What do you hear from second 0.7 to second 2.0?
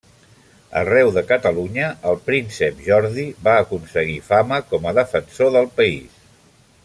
Arreu de Catalunya,